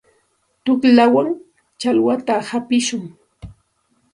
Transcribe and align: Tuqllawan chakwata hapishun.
Tuqllawan 0.63 1.29
chakwata 1.79 2.35
hapishun. 2.49 3.03